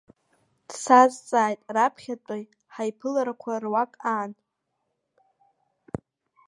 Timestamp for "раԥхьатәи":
1.75-2.43